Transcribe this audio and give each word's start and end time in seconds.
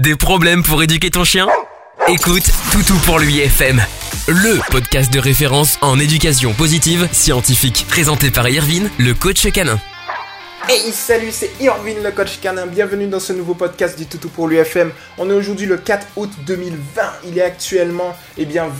Des 0.00 0.16
problèmes 0.16 0.62
pour 0.62 0.82
éduquer 0.82 1.10
ton 1.10 1.24
chien? 1.24 1.46
Écoute 2.08 2.50
Toutou 2.72 2.96
pour 3.04 3.18
lui 3.18 3.38
FM, 3.40 3.82
le 4.28 4.58
podcast 4.70 5.12
de 5.12 5.18
référence 5.18 5.76
en 5.82 5.98
éducation 5.98 6.54
positive 6.54 7.06
scientifique, 7.12 7.84
présenté 7.86 8.30
par 8.30 8.48
Irvine, 8.48 8.88
le 8.98 9.12
coach 9.12 9.46
canin. 9.52 9.78
Hey 10.70 10.90
salut, 10.92 11.32
c'est 11.32 11.50
Irvine 11.60 12.02
le 12.02 12.12
coach 12.12 12.40
canin, 12.40 12.66
bienvenue 12.66 13.08
dans 13.08 13.20
ce 13.20 13.34
nouveau 13.34 13.52
podcast 13.52 13.98
du 13.98 14.06
Toutou 14.06 14.30
pour 14.30 14.48
l'UFM. 14.48 14.90
On 15.18 15.28
est 15.28 15.34
aujourd'hui 15.34 15.66
le 15.66 15.76
4 15.76 16.06
août 16.16 16.30
2020, 16.46 17.02
il 17.26 17.36
est 17.36 17.42
actuellement 17.42 18.16
eh 18.38 18.46
bien 18.46 18.70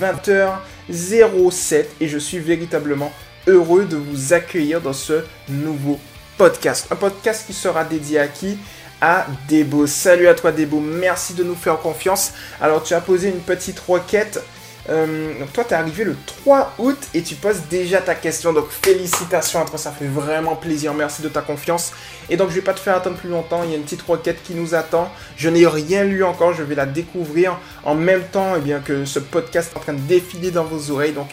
20h07 0.90 1.84
et 2.00 2.08
je 2.08 2.16
suis 2.16 2.38
véritablement 2.38 3.12
heureux 3.46 3.84
de 3.84 3.98
vous 3.98 4.32
accueillir 4.32 4.80
dans 4.80 4.94
ce 4.94 5.22
nouveau 5.50 6.00
podcast. 6.38 6.86
Un 6.90 6.96
podcast 6.96 7.44
qui 7.46 7.52
sera 7.52 7.84
dédié 7.84 8.20
à 8.20 8.26
qui? 8.26 8.56
À 9.00 9.26
Debo. 9.48 9.86
Salut 9.86 10.28
à 10.28 10.34
toi 10.34 10.52
Debo, 10.52 10.80
merci 10.80 11.34
de 11.34 11.44
nous 11.44 11.54
faire 11.54 11.78
confiance. 11.78 12.32
Alors 12.60 12.82
tu 12.82 12.94
as 12.94 13.00
posé 13.00 13.28
une 13.28 13.40
petite 13.40 13.80
requête. 13.80 14.42
Euh, 14.88 15.38
donc 15.38 15.52
toi 15.52 15.62
tu 15.64 15.74
es 15.74 15.76
arrivé 15.76 16.04
le 16.04 16.16
3 16.26 16.74
août 16.78 16.98
et 17.14 17.22
tu 17.22 17.34
poses 17.34 17.62
déjà 17.70 18.00
ta 18.00 18.14
question. 18.14 18.52
Donc 18.52 18.66
félicitations 18.70 19.62
à 19.62 19.64
toi, 19.64 19.78
ça 19.78 19.92
fait 19.92 20.06
vraiment 20.06 20.56
plaisir. 20.56 20.94
Merci 20.94 21.22
de 21.22 21.28
ta 21.28 21.40
confiance. 21.40 21.92
Et 22.28 22.36
donc 22.36 22.50
je 22.50 22.54
vais 22.54 22.60
pas 22.60 22.74
te 22.74 22.80
faire 22.80 22.96
attendre 22.96 23.16
plus 23.16 23.30
longtemps. 23.30 23.62
Il 23.64 23.70
y 23.70 23.74
a 23.74 23.76
une 23.76 23.84
petite 23.84 24.02
requête 24.02 24.42
qui 24.42 24.54
nous 24.54 24.74
attend. 24.74 25.10
Je 25.36 25.48
n'ai 25.48 25.66
rien 25.66 26.04
lu 26.04 26.24
encore, 26.24 26.52
je 26.54 26.62
vais 26.62 26.74
la 26.74 26.86
découvrir 26.86 27.58
en 27.84 27.94
même 27.94 28.22
temps 28.24 28.54
eh 28.56 28.60
bien, 28.60 28.80
que 28.80 29.04
ce 29.04 29.18
podcast 29.18 29.72
est 29.72 29.78
en 29.78 29.80
train 29.80 29.92
de 29.94 30.00
défiler 30.00 30.50
dans 30.50 30.64
vos 30.64 30.90
oreilles. 30.90 31.12
Donc 31.12 31.28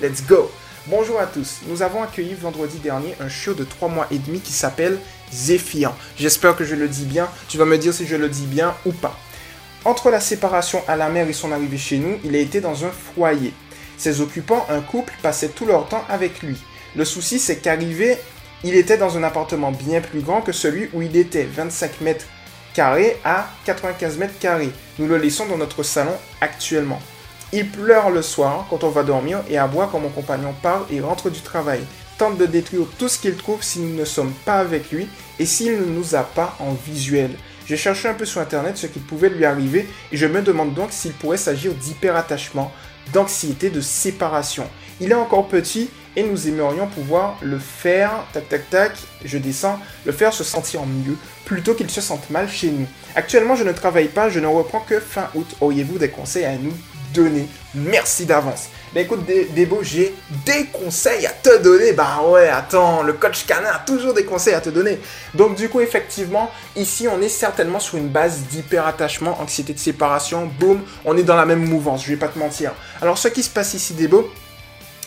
let's 0.00 0.24
go 0.26 0.50
Bonjour 0.88 1.20
à 1.20 1.26
tous, 1.26 1.60
nous 1.68 1.82
avons 1.82 2.02
accueilli 2.02 2.34
vendredi 2.34 2.78
dernier 2.78 3.14
un 3.20 3.28
chiot 3.28 3.54
de 3.54 3.62
3 3.62 3.88
mois 3.88 4.08
et 4.10 4.18
demi 4.18 4.40
qui 4.40 4.52
s'appelle 4.52 4.98
Zéphian. 5.32 5.94
J'espère 6.18 6.56
que 6.56 6.64
je 6.64 6.74
le 6.74 6.88
dis 6.88 7.04
bien, 7.04 7.28
tu 7.46 7.56
vas 7.56 7.64
me 7.64 7.78
dire 7.78 7.94
si 7.94 8.04
je 8.04 8.16
le 8.16 8.28
dis 8.28 8.46
bien 8.46 8.74
ou 8.84 8.90
pas. 8.90 9.16
Entre 9.84 10.10
la 10.10 10.18
séparation 10.18 10.82
à 10.88 10.96
la 10.96 11.08
mer 11.08 11.28
et 11.28 11.32
son 11.32 11.52
arrivée 11.52 11.78
chez 11.78 11.98
nous, 11.98 12.18
il 12.24 12.34
a 12.34 12.40
été 12.40 12.60
dans 12.60 12.84
un 12.84 12.90
foyer. 12.90 13.54
Ses 13.96 14.20
occupants, 14.20 14.66
un 14.68 14.80
couple, 14.80 15.12
passaient 15.22 15.50
tout 15.50 15.66
leur 15.66 15.86
temps 15.86 16.04
avec 16.08 16.42
lui. 16.42 16.56
Le 16.96 17.04
souci, 17.04 17.38
c'est 17.38 17.58
qu'arrivé, 17.58 18.18
il 18.64 18.74
était 18.74 18.98
dans 18.98 19.16
un 19.16 19.22
appartement 19.22 19.70
bien 19.70 20.00
plus 20.00 20.20
grand 20.20 20.40
que 20.40 20.50
celui 20.50 20.90
où 20.94 21.00
il 21.00 21.16
était, 21.16 21.44
25 21.44 22.00
mètres 22.00 22.26
carrés 22.74 23.18
à 23.24 23.48
95 23.66 24.16
mètres 24.16 24.38
carrés. 24.40 24.72
Nous 24.98 25.06
le 25.06 25.18
laissons 25.18 25.46
dans 25.46 25.58
notre 25.58 25.84
salon 25.84 26.16
actuellement. 26.40 27.00
Il 27.54 27.68
pleure 27.68 28.08
le 28.08 28.22
soir 28.22 28.66
quand 28.70 28.82
on 28.82 28.88
va 28.88 29.02
dormir 29.02 29.42
et 29.46 29.58
aboie 29.58 29.86
quand 29.92 30.00
mon 30.00 30.08
compagnon 30.08 30.54
part 30.62 30.86
et 30.90 31.02
rentre 31.02 31.28
du 31.28 31.40
travail. 31.40 31.82
Tente 32.16 32.38
de 32.38 32.46
détruire 32.46 32.86
tout 32.98 33.08
ce 33.08 33.18
qu'il 33.18 33.36
trouve 33.36 33.62
si 33.62 33.80
nous 33.80 33.94
ne 33.94 34.06
sommes 34.06 34.32
pas 34.46 34.54
avec 34.54 34.90
lui 34.90 35.06
et 35.38 35.44
s'il 35.44 35.78
ne 35.78 35.84
nous 35.84 36.14
a 36.14 36.22
pas 36.22 36.56
en 36.60 36.72
visuel. 36.72 37.32
J'ai 37.66 37.76
cherché 37.76 38.08
un 38.08 38.14
peu 38.14 38.24
sur 38.24 38.40
internet 38.40 38.78
ce 38.78 38.86
qui 38.86 39.00
pouvait 39.00 39.28
lui 39.28 39.44
arriver 39.44 39.86
et 40.10 40.16
je 40.16 40.26
me 40.26 40.40
demande 40.40 40.72
donc 40.72 40.92
s'il 40.92 41.12
pourrait 41.12 41.36
s'agir 41.36 41.74
d'hyperattachement, 41.74 42.72
d'anxiété, 43.12 43.68
de 43.68 43.82
séparation. 43.82 44.64
Il 44.98 45.10
est 45.10 45.14
encore 45.14 45.48
petit 45.48 45.90
et 46.16 46.22
nous 46.22 46.48
aimerions 46.48 46.86
pouvoir 46.86 47.36
le 47.42 47.58
faire, 47.58 48.12
tac 48.32 48.48
tac 48.48 48.70
tac, 48.70 48.92
je 49.26 49.36
descends, 49.36 49.78
le 50.06 50.12
faire 50.12 50.32
se 50.32 50.44
sentir 50.44 50.86
mieux 50.86 51.16
plutôt 51.44 51.74
qu'il 51.74 51.90
se 51.90 52.00
sente 52.00 52.30
mal 52.30 52.48
chez 52.48 52.70
nous. 52.70 52.86
Actuellement, 53.14 53.56
je 53.56 53.64
ne 53.64 53.72
travaille 53.72 54.08
pas, 54.08 54.30
je 54.30 54.40
ne 54.40 54.46
reprends 54.46 54.80
que 54.80 55.00
fin 55.00 55.28
août. 55.34 55.56
Auriez-vous 55.60 55.98
des 55.98 56.08
conseils 56.08 56.46
à 56.46 56.56
nous? 56.56 56.72
Donner. 57.12 57.48
Merci 57.74 58.26
d'avance. 58.26 58.68
Ben 58.94 59.04
écoute, 59.04 59.20
Debo, 59.56 59.78
j'ai 59.82 60.14
des 60.44 60.66
conseils 60.66 61.26
à 61.26 61.30
te 61.30 61.62
donner. 61.62 61.92
Bah 61.92 62.20
ouais, 62.26 62.48
attends, 62.48 63.02
le 63.02 63.14
coach 63.14 63.46
canin 63.46 63.70
a 63.72 63.78
toujours 63.78 64.12
des 64.12 64.24
conseils 64.24 64.54
à 64.54 64.60
te 64.60 64.68
donner. 64.68 65.00
Donc 65.34 65.56
du 65.56 65.68
coup, 65.68 65.80
effectivement, 65.80 66.50
ici, 66.76 67.08
on 67.08 67.20
est 67.22 67.30
certainement 67.30 67.80
sur 67.80 67.96
une 67.96 68.08
base 68.08 68.40
d'hyperattachement, 68.50 69.40
anxiété 69.40 69.72
de 69.72 69.78
séparation. 69.78 70.50
Boum, 70.58 70.82
on 71.04 71.16
est 71.16 71.22
dans 71.22 71.36
la 71.36 71.46
même 71.46 71.64
mouvance, 71.64 72.04
je 72.04 72.10
vais 72.10 72.16
pas 72.16 72.28
te 72.28 72.38
mentir. 72.38 72.72
Alors 73.00 73.16
ce 73.16 73.28
qui 73.28 73.42
se 73.42 73.50
passe 73.50 73.72
ici, 73.74 73.94
Debo, 73.94 74.30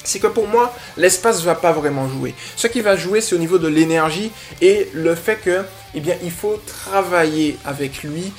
c'est 0.03 0.19
que 0.19 0.27
pour 0.27 0.47
moi, 0.47 0.73
l'espace 0.97 1.41
va 1.43 1.55
pas 1.55 1.71
vraiment 1.71 2.07
jouer. 2.07 2.33
Ce 2.55 2.67
qui 2.67 2.81
va 2.81 2.95
jouer, 2.95 3.21
c'est 3.21 3.35
au 3.35 3.39
niveau 3.39 3.57
de 3.57 3.67
l'énergie 3.67 4.31
et 4.61 4.89
le 4.93 5.15
fait 5.15 5.37
que, 5.37 5.63
eh 5.93 5.99
bien, 5.99 6.15
il 6.23 6.31
faut 6.31 6.61
travailler 6.65 7.57
avec 7.65 8.03
lui 8.03 8.31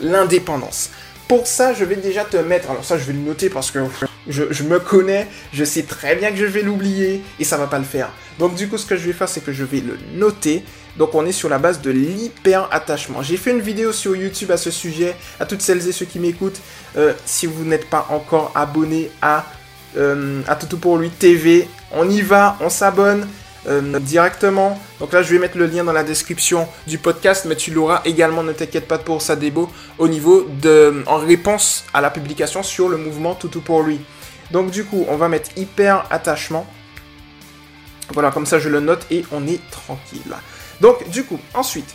l'indépendance. 0.00 0.90
Pour 1.28 1.48
ça, 1.48 1.74
je 1.74 1.84
vais 1.84 1.96
déjà 1.96 2.24
te 2.24 2.36
mettre, 2.36 2.70
alors 2.70 2.84
ça 2.84 2.98
je 2.98 3.04
vais 3.04 3.12
le 3.12 3.18
noter 3.18 3.50
parce 3.50 3.72
que 3.72 3.80
je, 4.28 4.62
me 4.62 4.78
connais, 4.78 5.26
je 5.52 5.64
sais 5.64 5.82
très 5.82 6.14
bien 6.14 6.30
que 6.30 6.36
je 6.36 6.44
vais 6.44 6.62
l'oublier 6.62 7.20
et 7.40 7.44
ça 7.44 7.56
va 7.56 7.66
pas 7.66 7.78
le 7.78 7.84
faire. 7.84 8.10
Donc 8.38 8.54
du 8.54 8.68
coup, 8.68 8.78
ce 8.78 8.86
que 8.86 8.96
je 8.96 9.06
vais 9.06 9.12
faire, 9.12 9.28
c'est 9.28 9.40
que 9.44 9.52
je 9.52 9.64
vais 9.64 9.80
le 9.80 9.98
noter. 10.14 10.62
Donc 10.96 11.14
on 11.16 11.26
est 11.26 11.32
sur 11.32 11.48
la 11.48 11.58
base 11.58 11.80
de 11.80 11.90
l'hyper-attachement. 11.90 13.22
J'ai 13.22 13.36
fait 13.36 13.50
une 13.50 13.60
vidéo 13.60 13.92
sur 13.92 14.14
YouTube 14.14 14.52
à 14.52 14.56
ce 14.56 14.70
sujet, 14.70 15.16
à 15.40 15.46
toutes 15.46 15.62
celles 15.62 15.86
et 15.88 15.92
ceux 15.92 16.06
qui 16.06 16.20
m'écoutent. 16.20 16.60
Euh, 16.96 17.12
si 17.24 17.46
vous 17.46 17.64
n'êtes 17.64 17.90
pas 17.90 18.06
encore 18.10 18.52
abonné 18.54 19.10
à, 19.20 19.46
euh, 19.96 20.42
à 20.46 20.54
pour 20.54 20.96
lui 20.96 21.10
TV, 21.10 21.68
on 21.92 22.08
y 22.08 22.20
va, 22.22 22.56
on 22.60 22.68
s'abonne. 22.68 23.26
Euh, 23.68 23.98
directement. 23.98 24.80
Donc 25.00 25.12
là, 25.12 25.22
je 25.22 25.32
vais 25.32 25.40
mettre 25.40 25.58
le 25.58 25.66
lien 25.66 25.82
dans 25.82 25.92
la 25.92 26.04
description 26.04 26.68
du 26.86 26.98
podcast, 26.98 27.46
mais 27.48 27.56
tu 27.56 27.72
l'auras 27.72 28.00
également, 28.04 28.44
ne 28.44 28.52
t'inquiète 28.52 28.86
pas 28.86 28.98
pour 28.98 29.22
ça, 29.22 29.34
Débo, 29.34 29.68
au 29.98 30.06
niveau 30.06 30.46
de, 30.62 31.02
en 31.06 31.16
réponse 31.16 31.84
à 31.92 32.00
la 32.00 32.10
publication 32.10 32.62
sur 32.62 32.88
le 32.88 32.96
mouvement 32.96 33.34
Toutou 33.34 33.60
pour 33.60 33.82
lui. 33.82 34.00
Donc 34.52 34.70
du 34.70 34.84
coup, 34.84 35.04
on 35.08 35.16
va 35.16 35.28
mettre 35.28 35.50
hyper 35.56 36.06
attachement. 36.10 36.64
Voilà, 38.12 38.30
comme 38.30 38.46
ça 38.46 38.60
je 38.60 38.68
le 38.68 38.78
note 38.78 39.04
et 39.10 39.24
on 39.32 39.44
est 39.48 39.60
tranquille. 39.70 40.36
Donc 40.80 41.08
du 41.10 41.24
coup, 41.24 41.40
ensuite, 41.52 41.92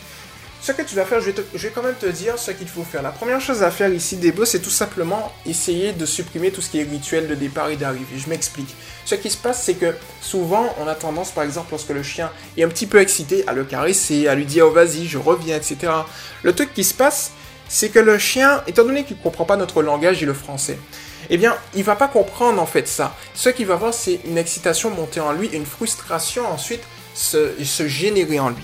ce 0.62 0.70
que 0.70 0.82
tu 0.82 0.94
vas 0.94 1.04
faire, 1.04 1.20
je 1.20 1.30
vais, 1.30 1.70
quand 1.74 1.82
même 1.82 1.96
te 1.96 2.06
dire 2.06 2.38
ce 2.38 2.52
qu'il 2.52 2.68
faut 2.68 2.84
faire. 2.84 3.02
La 3.02 3.10
première 3.10 3.40
chose 3.40 3.64
à 3.64 3.72
faire 3.72 3.92
ici, 3.92 4.16
Débo, 4.16 4.44
c'est 4.44 4.60
tout 4.60 4.70
simplement 4.70 5.32
essayer 5.44 5.92
de 5.92 6.06
supprimer 6.06 6.52
tout 6.52 6.60
ce 6.60 6.70
qui 6.70 6.78
est 6.78 6.84
rituel 6.84 7.26
de 7.26 7.34
départ 7.34 7.70
et 7.70 7.76
d'arrivée. 7.76 8.16
Je 8.16 8.28
m'explique. 8.28 8.72
Ce 9.04 9.16
qui 9.16 9.28
se 9.28 9.36
passe, 9.36 9.64
c'est 9.64 9.74
que 9.74 9.92
souvent, 10.20 10.72
on 10.78 10.86
a 10.86 10.94
tendance, 10.94 11.32
par 11.32 11.42
exemple, 11.42 11.72
lorsque 11.72 11.88
le 11.88 12.04
chien 12.04 12.30
est 12.56 12.62
un 12.62 12.68
petit 12.68 12.86
peu 12.86 13.00
excité, 13.00 13.42
à 13.48 13.54
le 13.54 13.64
caresser, 13.64 14.28
à 14.28 14.36
lui 14.36 14.46
dire 14.46 14.66
oh, 14.68 14.70
vas-y, 14.70 15.08
je 15.08 15.18
reviens, 15.18 15.56
etc. 15.56 15.92
Le 16.44 16.52
truc 16.52 16.72
qui 16.72 16.84
se 16.84 16.94
passe, 16.94 17.32
c'est 17.68 17.88
que 17.88 17.98
le 17.98 18.16
chien, 18.18 18.62
étant 18.68 18.84
donné 18.84 19.02
qu'il 19.02 19.16
ne 19.16 19.22
comprend 19.22 19.44
pas 19.44 19.56
notre 19.56 19.82
langage 19.82 20.22
et 20.22 20.26
le 20.26 20.34
français, 20.34 20.78
eh 21.28 21.38
bien, 21.38 21.56
il 21.74 21.82
va 21.82 21.96
pas 21.96 22.06
comprendre 22.06 22.62
en 22.62 22.66
fait 22.66 22.86
ça. 22.86 23.16
Ce 23.34 23.48
qu'il 23.48 23.66
va 23.66 23.74
voir, 23.74 23.92
c'est 23.92 24.20
une 24.26 24.38
excitation 24.38 24.90
monter 24.90 25.18
en 25.18 25.32
lui 25.32 25.48
une 25.48 25.66
frustration 25.66 26.46
ensuite 26.46 26.82
se 27.14 27.88
générer 27.88 28.38
en 28.38 28.50
lui. 28.50 28.62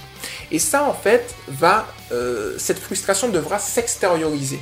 Et 0.51 0.59
ça, 0.59 0.85
en 0.85 0.95
fait, 0.95 1.35
va, 1.49 1.87
euh, 2.13 2.55
cette 2.59 2.79
frustration 2.79 3.29
devra 3.29 3.59
s'extérioriser. 3.59 4.61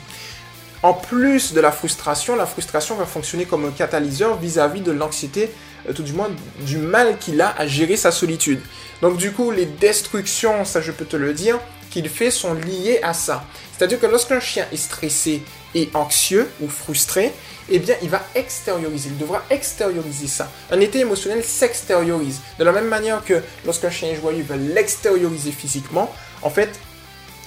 En 0.83 0.93
plus 0.93 1.53
de 1.53 1.61
la 1.61 1.73
frustration, 1.73 2.37
la 2.37 2.47
frustration 2.47 2.97
va 2.97 3.07
fonctionner 3.07 3.47
comme 3.47 3.65
un 3.65 3.71
catalyseur 3.71 4.37
vis-à-vis 4.37 4.83
de 4.83 4.93
l'anxiété, 4.93 5.51
euh, 5.89 5.93
tout 5.93 6.03
du 6.03 6.13
moins 6.13 6.31
du 6.61 6.79
mal 6.79 7.19
qu'il 7.19 7.41
a 7.41 7.55
à 7.59 7.67
gérer 7.67 7.97
sa 7.97 8.11
solitude. 8.11 8.61
Donc 9.03 9.17
du 9.17 9.33
coup, 9.33 9.51
les 9.51 9.67
destructions, 9.67 10.65
ça 10.65 10.81
je 10.81 10.93
peux 10.93 11.05
te 11.05 11.17
le 11.17 11.33
dire, 11.33 11.59
qu'il 11.91 12.09
fait 12.09 12.31
sont 12.31 12.55
liées 12.55 13.01
à 13.03 13.15
ça. 13.15 13.45
C'est-à-dire 13.77 13.99
que 13.99 14.07
lorsqu'un 14.07 14.41
chien 14.41 14.67
est 14.73 14.77
stressé 14.77 15.43
anxieux 15.95 16.49
ou 16.61 16.69
frustré, 16.69 17.33
eh 17.69 17.79
bien, 17.79 17.97
il 18.03 18.09
va 18.09 18.23
extérioriser, 18.35 19.09
il 19.11 19.19
devra 19.19 19.43
extérioriser 19.51 20.27
ça. 20.27 20.51
Un 20.71 20.81
état 20.81 20.99
émotionnel 20.99 21.43
s'extériorise. 21.45 22.41
De 22.59 22.65
la 22.65 22.73
même 22.73 22.89
manière 22.89 23.25
que 23.25 23.43
lorsqu'un 23.65 23.91
chien 23.91 24.09
est 24.09 24.21
joyeux, 24.21 24.39
il 24.39 24.45
va 24.45 24.57
l'extérioriser 24.57 25.51
physiquement. 25.51 26.13
En 26.43 26.51
fait, 26.51 26.79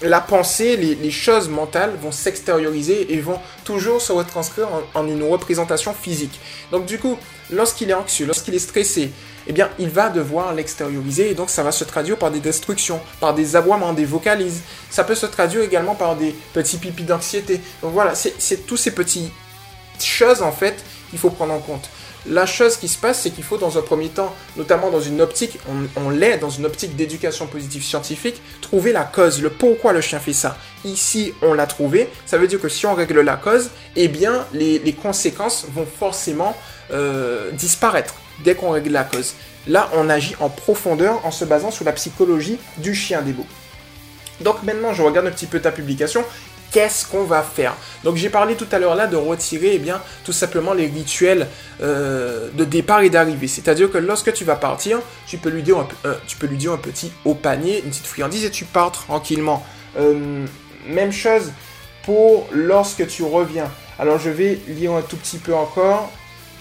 la 0.01 0.21
pensée, 0.21 0.77
les, 0.77 1.11
choses 1.11 1.49
mentales 1.49 1.93
vont 2.01 2.11
s'extérioriser 2.11 3.13
et 3.13 3.19
vont 3.19 3.39
toujours 3.65 4.01
se 4.01 4.11
retranscrire 4.11 4.67
en, 4.93 5.07
une 5.07 5.23
représentation 5.23 5.93
physique. 5.93 6.39
Donc 6.71 6.85
du 6.85 6.99
coup, 6.99 7.17
lorsqu'il 7.51 7.89
est 7.89 7.93
anxieux, 7.93 8.25
lorsqu'il 8.25 8.55
est 8.55 8.59
stressé, 8.59 9.11
eh 9.47 9.53
bien, 9.53 9.69
il 9.79 9.89
va 9.89 10.09
devoir 10.09 10.53
l'extérioriser 10.53 11.31
et 11.31 11.33
donc 11.33 11.49
ça 11.49 11.63
va 11.63 11.71
se 11.71 11.83
traduire 11.83 12.17
par 12.17 12.31
des 12.31 12.39
destructions, 12.39 13.01
par 13.19 13.33
des 13.33 13.55
aboiements, 13.55 13.93
des 13.93 14.05
vocalises. 14.05 14.61
Ça 14.89 15.03
peut 15.03 15.15
se 15.15 15.25
traduire 15.25 15.63
également 15.63 15.95
par 15.95 16.15
des 16.15 16.35
petits 16.53 16.77
pipis 16.77 17.03
d'anxiété. 17.03 17.59
Donc 17.81 17.93
voilà, 17.93 18.13
c'est 18.15 18.67
tous 18.67 18.77
ces 18.77 18.91
petits 18.91 19.31
choses 19.99 20.41
en 20.41 20.51
fait 20.51 20.83
qu'il 21.09 21.19
faut 21.19 21.29
prendre 21.29 21.53
en 21.53 21.59
compte. 21.59 21.89
La 22.27 22.45
chose 22.45 22.75
qui 22.77 22.87
se 22.87 22.97
passe, 22.97 23.21
c'est 23.21 23.31
qu'il 23.31 23.43
faut 23.43 23.57
dans 23.57 23.77
un 23.77 23.81
premier 23.81 24.09
temps, 24.09 24.35
notamment 24.57 24.91
dans 24.91 24.99
une 24.99 25.21
optique, 25.21 25.57
on, 25.95 26.09
l'est 26.09 26.37
dans 26.37 26.49
une 26.49 26.65
optique 26.65 26.95
d'éducation 26.95 27.47
positive 27.47 27.83
scientifique, 27.83 28.41
trouver 28.61 28.91
la 28.91 29.03
cause, 29.03 29.41
le 29.41 29.49
pourquoi 29.49 29.93
le 29.93 30.01
chien 30.01 30.19
fait 30.19 30.33
ça. 30.33 30.57
Ici, 30.83 31.33
on 31.41 31.53
l'a 31.53 31.65
trouvé, 31.65 32.09
ça 32.25 32.37
veut 32.37 32.47
dire 32.47 32.59
que 32.59 32.69
si 32.69 32.85
on 32.85 32.93
règle 32.93 33.21
la 33.21 33.37
cause, 33.37 33.69
eh 33.95 34.09
bien, 34.09 34.45
les, 34.53 34.95
conséquences 35.01 35.65
vont 35.73 35.85
forcément 35.85 36.57
euh, 36.91 37.51
disparaître 37.51 38.15
dès 38.43 38.55
qu'on 38.55 38.71
règle 38.71 38.91
la 38.91 39.03
cause. 39.03 39.33
Là, 39.67 39.89
on 39.93 40.09
agit 40.09 40.35
en 40.39 40.49
profondeur 40.49 41.25
en 41.25 41.31
se 41.31 41.45
basant 41.45 41.71
sur 41.71 41.85
la 41.85 41.93
psychologie 41.93 42.57
du 42.77 42.95
chien 42.95 43.21
des. 43.21 43.33
Donc 44.41 44.63
maintenant, 44.63 44.93
je 44.93 45.03
regarde 45.03 45.27
un 45.27 45.31
petit 45.31 45.45
peu 45.45 45.59
ta 45.59 45.71
publication 45.71 46.23
qu'est-ce 46.71 47.05
qu'on 47.05 47.23
va 47.23 47.43
faire 47.43 47.75
Donc 48.03 48.15
j'ai 48.15 48.29
parlé 48.29 48.55
tout 48.55 48.67
à 48.71 48.79
l'heure 48.79 48.95
là 48.95 49.07
de 49.07 49.15
retirer 49.15 49.71
eh 49.73 49.79
bien, 49.79 50.01
tout 50.23 50.31
simplement 50.31 50.73
les 50.73 50.87
rituels 50.87 51.47
euh, 51.81 52.49
de 52.53 52.63
départ 52.63 53.01
et 53.01 53.09
d'arrivée. 53.09 53.47
C'est-à-dire 53.47 53.91
que 53.91 53.97
lorsque 53.97 54.33
tu 54.33 54.43
vas 54.43 54.55
partir, 54.55 54.99
tu 55.27 55.37
peux, 55.37 55.49
lui 55.49 55.63
dire 55.63 55.77
un, 55.79 55.87
euh, 56.05 56.15
petit 56.81 57.11
haut 57.25 57.35
panier, 57.35 57.81
une 57.83 57.89
petite 57.89 58.07
friandise 58.07 58.45
et 58.45 58.51
tu 58.51 58.65
pars 58.65 58.91
tranquillement. 58.91 59.65
Euh, 59.97 60.45
même 60.87 61.11
chose 61.11 61.51
pour 62.03 62.47
lorsque 62.51 63.07
tu 63.07 63.23
reviens. 63.23 63.69
Alors 63.97 64.17
je 64.19 64.29
vais 64.29 64.59
lire 64.67 64.93
un 64.93 65.01
tout 65.01 65.17
petit 65.17 65.37
peu 65.37 65.53
encore 65.53 66.11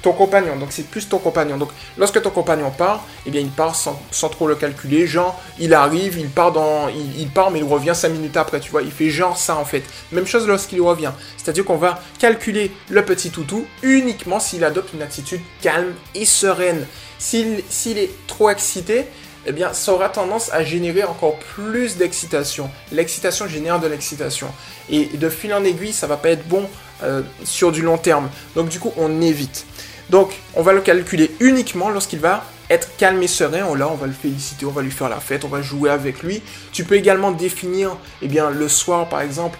ton 0.02 0.12
compagnon. 0.12 0.56
Donc 0.56 0.68
c'est 0.70 0.86
plus 0.86 1.08
ton 1.08 1.18
compagnon. 1.18 1.56
Donc 1.56 1.70
lorsque 1.96 2.20
ton 2.22 2.30
compagnon 2.30 2.70
part, 2.70 3.04
eh 3.26 3.30
bien 3.30 3.40
il 3.40 3.50
part 3.50 3.74
sans, 3.74 3.98
trop 4.28 4.46
le 4.46 4.54
calculer. 4.54 5.06
Genre, 5.06 5.40
il 5.58 5.74
arrive, 5.74 6.18
il 6.18 6.28
part 6.28 6.52
dans, 6.52 6.88
il, 6.88 7.28
part, 7.28 7.50
mais 7.50 7.60
il 7.60 7.64
revient 7.64 7.92
5 7.94 8.08
minutes 8.10 8.36
après. 8.36 8.60
Tu 8.60 8.70
vois, 8.70 8.82
il 8.82 8.90
fait 8.90 9.10
genre 9.10 9.36
ça 9.36 9.56
en 9.56 9.64
fait. 9.64 9.82
Même 10.12 10.26
chose 10.26 10.46
lorsqu'il 10.46 10.82
revient. 10.82 11.12
C'est-à-dire 11.36 11.64
qu'on 11.64 11.76
va 11.76 12.00
calculer 12.18 12.72
le 12.88 13.04
petit 13.04 13.30
toutou 13.30 13.66
uniquement 13.82 14.40
s'il 14.40 14.64
adopte 14.64 14.92
une 14.94 15.02
attitude 15.02 15.40
calme 15.62 15.94
et 16.14 16.24
sereine. 16.24 16.86
S'il 17.18 17.98
est 17.98 18.10
trop 18.26 18.48
excité, 18.48 19.06
eh 19.48 19.52
bien, 19.52 19.72
ça 19.72 19.94
aura 19.94 20.10
tendance 20.10 20.52
à 20.52 20.62
générer 20.62 21.04
encore 21.04 21.38
plus 21.38 21.96
d'excitation. 21.96 22.70
L'excitation 22.92 23.48
génère 23.48 23.80
de 23.80 23.86
l'excitation. 23.86 24.48
Et 24.90 25.06
de 25.06 25.28
fil 25.30 25.54
en 25.54 25.64
aiguille, 25.64 25.94
ça 25.94 26.06
va 26.06 26.18
pas 26.18 26.28
être 26.28 26.46
bon 26.46 26.68
euh, 27.02 27.22
sur 27.44 27.72
du 27.72 27.80
long 27.80 27.96
terme. 27.96 28.28
Donc, 28.54 28.68
du 28.68 28.78
coup, 28.78 28.92
on 28.98 29.22
évite. 29.22 29.64
Donc, 30.10 30.34
on 30.54 30.62
va 30.62 30.74
le 30.74 30.82
calculer 30.82 31.30
uniquement 31.40 31.88
lorsqu'il 31.88 32.18
va 32.18 32.44
être 32.68 32.94
calme 32.98 33.22
et 33.22 33.26
serein. 33.26 33.66
Oh 33.70 33.74
là, 33.74 33.88
on 33.90 33.94
va 33.94 34.06
le 34.06 34.12
féliciter, 34.12 34.66
on 34.66 34.70
va 34.70 34.82
lui 34.82 34.90
faire 34.90 35.08
la 35.08 35.20
fête, 35.20 35.46
on 35.46 35.48
va 35.48 35.62
jouer 35.62 35.88
avec 35.88 36.22
lui. 36.22 36.42
Tu 36.72 36.84
peux 36.84 36.96
également 36.96 37.32
définir, 37.32 37.96
eh 38.20 38.28
bien, 38.28 38.50
le 38.50 38.68
soir, 38.68 39.08
par 39.08 39.22
exemple, 39.22 39.58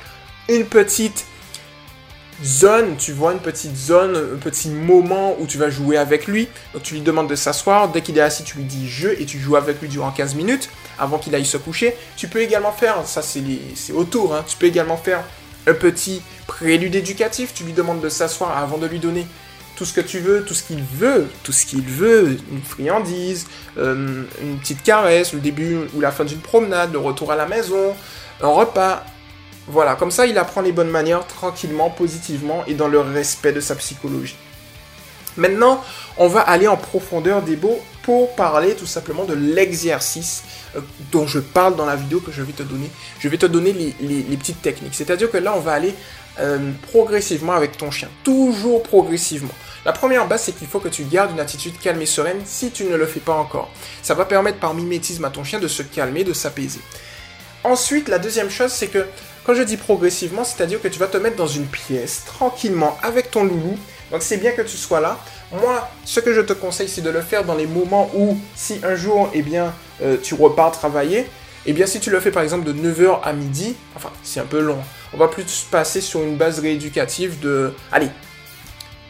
une 0.51 0.67
petite 0.67 1.25
zone, 2.45 2.97
tu 2.97 3.13
vois, 3.13 3.33
une 3.33 3.41
petite 3.41 3.77
zone, 3.77 4.17
un 4.17 4.39
petit 4.39 4.69
moment 4.69 5.37
où 5.41 5.47
tu 5.47 5.59
vas 5.59 5.71
jouer 5.71 5.97
avec 5.97 6.27
lui. 6.27 6.49
Donc, 6.73 6.83
tu 6.83 6.95
lui 6.95 7.01
demandes 7.01 7.29
de 7.29 7.35
s'asseoir. 7.35 7.89
Dès 7.89 8.03
qu'il 8.03 8.17
est 8.19 8.23
assis, 8.23 8.45
tu 8.45 8.59
lui 8.59 8.65
dis 8.65 8.89
je 8.89 9.09
et 9.09 9.27
tu 9.27 9.39
joues 9.39 9.57
avec 9.57 9.81
lui 9.81 9.89
durant 9.89 10.11
15 10.11 10.35
minutes 10.35 10.71
avant 10.99 11.19
qu'il 11.19 11.35
aille 11.35 11.47
se 11.47 11.57
coucher. 11.57 11.97
Tu 12.17 12.29
peux 12.29 12.41
également 12.41 12.73
faire, 12.73 13.07
ça 13.07 13.23
c'est 13.23 13.93
autour, 13.93 14.35
hein, 14.35 14.45
tu 14.47 14.57
peux 14.57 14.67
également 14.67 14.97
faire 14.97 15.23
un 15.67 15.75
petit 15.75 16.23
prélude 16.47 16.95
éducatif. 16.95 17.53
Tu 17.55 17.65
lui 17.65 17.73
demandes 17.73 18.01
de 18.01 18.09
s'asseoir 18.09 18.57
avant 18.57 18.79
de 18.79 18.87
lui 18.87 18.99
donner 18.99 19.27
tout 19.77 19.85
ce 19.85 19.93
que 19.93 20.01
tu 20.01 20.19
veux, 20.19 20.43
tout 20.43 20.55
ce 20.55 20.65
qu'il 20.65 20.83
veut, 20.83 21.29
tout 21.45 21.53
ce 21.53 21.65
qu'il 21.65 21.83
veut, 21.83 22.37
une 22.51 22.63
friandise, 22.63 23.47
euh, 23.77 24.25
une 24.43 24.59
petite 24.59 24.83
caresse, 24.83 25.33
le 25.33 25.39
début 25.39 25.77
ou 25.95 26.01
la 26.01 26.11
fin 26.11 26.25
d'une 26.25 26.41
promenade, 26.41 26.93
le 26.93 26.99
retour 26.99 27.31
à 27.31 27.37
la 27.37 27.47
maison, 27.47 27.95
un 28.41 28.49
repas. 28.49 29.05
Voilà, 29.69 29.95
comme 29.97 30.11
ça 30.11 30.27
il 30.27 30.39
apprend 30.39 30.61
les 30.61 30.73
bonnes 30.73 30.91
manières 30.91 31.27
tranquillement, 31.27 31.91
positivement 31.91 32.65
et 32.67 32.75
dans 32.75 32.89
le 32.89 33.01
respect 33.01 33.53
de 33.53 33.61
sa 33.61 33.75
psychologie. 33.75 34.37
Maintenant, 35.37 35.85
on 36.17 36.27
va 36.27 36.41
aller 36.41 36.67
en 36.67 36.77
profondeur 36.77 37.43
des 37.43 37.55
beaux 37.55 37.79
pour 38.03 38.35
parler 38.35 38.75
tout 38.75 38.87
simplement 38.87 39.25
de 39.25 39.35
l'exercice 39.35 40.43
euh, 40.75 40.81
dont 41.13 41.27
je 41.27 41.39
parle 41.39 41.77
dans 41.77 41.87
la 41.87 41.95
vidéo 41.95 42.21
que 42.21 42.33
je 42.33 42.43
vais 42.43 42.53
te 42.53 42.63
donner. 42.65 42.91
Je 43.21 43.29
vais 43.29 43.37
te 43.37 43.47
donner 43.47 43.73
les 43.73 44.37
petites 44.37 44.63
techniques. 44.63 44.95
C'est-à-dire 44.95 45.31
que 45.31 45.37
là, 45.37 45.55
on 45.55 45.61
va 45.61 45.75
aller 45.75 45.95
euh, 46.41 46.71
progressivement 46.93 47.53
avec 47.53 47.77
ton 47.77 47.91
chien. 47.91 48.09
Toujours 48.23 48.85
progressivement. 48.85 49.55
La 49.85 49.93
première 49.93 50.29
base, 50.29 50.43
c'est 50.43 50.53
qu'il 50.53 50.69
faut 50.69 50.79
que 50.79 50.89
tu 50.89 51.03
gardes 51.03 51.33
une 51.33 51.41
attitude 51.41 51.77
calme 51.81 52.01
et 52.01 52.07
sereine 52.07 52.41
si 52.45 52.71
tu 52.71 52.85
ne 52.85 52.95
le 52.95 53.07
fais 53.07 53.19
pas 53.19 53.33
encore. 53.33 53.71
Ça 54.03 54.15
va 54.15 54.25
permettre 54.25 54.59
par 54.59 54.73
mimétisme 54.73 55.25
à 55.25 55.31
ton 55.31 55.43
chien 55.43 55.59
de 55.59 55.67
se 55.67 55.83
calmer, 55.83 56.23
de 56.23 56.33
s'apaiser. 56.33 56.81
Ensuite, 57.65 58.09
la 58.09 58.21
deuxième 58.21 58.51
chose, 58.51 58.71
c'est 58.71 58.87
que 58.87 59.05
quand 59.49 59.55
je 59.55 59.63
dis 59.63 59.79
progressivement, 59.79 60.45
c'est-à-dire 60.45 60.79
que 60.79 60.89
tu 60.89 60.99
vas 60.99 61.07
te 61.07 61.17
mettre 61.17 61.37
dans 61.37 61.47
une 61.47 61.65
pièce 61.65 62.23
tranquillement 62.27 62.99
avec 63.03 63.31
ton 63.31 63.45
loulou. 63.45 63.79
Donc 64.11 64.21
c'est 64.23 64.37
bien 64.37 64.53
que 64.53 64.61
tu 64.61 64.77
sois 64.77 65.01
là. 65.01 65.19
Moi, 65.53 65.89
ce 66.05 66.21
que 66.21 66.35
je 66.35 66.43
te 66.43 66.53
conseille, 66.53 66.87
c'est 66.87 67.01
de 67.01 67.09
le 67.09 67.23
faire 67.23 67.45
dans 67.45 67.55
les 67.55 67.67
moments 67.67 68.11
où, 68.15 68.39
si 68.55 68.79
un 68.83 68.95
jour, 68.95 69.31
eh 69.33 69.41
bien, 69.41 69.73
euh, 70.03 70.19
tu 70.23 70.35
repars 70.35 70.73
travailler, 70.73 71.27
eh 71.65 71.73
bien, 71.73 71.87
si 71.87 71.99
tu 71.99 72.11
le 72.11 72.21
fais 72.21 72.31
par 72.31 72.43
exemple 72.43 72.71
de 72.71 72.75
9h 72.75 73.23
à 73.23 73.33
midi, 73.33 73.75
enfin, 73.97 74.11
c'est 74.23 74.41
un 74.41 74.45
peu 74.45 74.61
long, 74.61 74.81
on 75.15 75.17
va 75.17 75.29
plus 75.29 75.67
passer 75.71 76.03
sur 76.03 76.23
une 76.23 76.37
base 76.37 76.59
rééducative 76.59 77.41
de, 77.41 77.73
allez, 77.91 78.11